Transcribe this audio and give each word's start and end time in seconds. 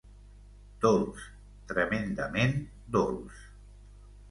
Dolç, 0.85 1.19
tremendament 1.73 2.59
dolç. 2.99 3.47